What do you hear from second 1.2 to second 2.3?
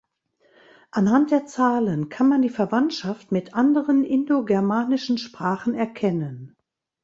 der Zahlen kann